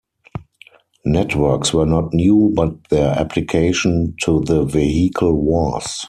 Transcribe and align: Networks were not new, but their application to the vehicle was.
Networks 1.05 1.75
were 1.75 1.85
not 1.85 2.11
new, 2.11 2.51
but 2.55 2.89
their 2.89 3.09
application 3.19 4.15
to 4.23 4.39
the 4.41 4.63
vehicle 4.65 5.39
was. 5.39 5.99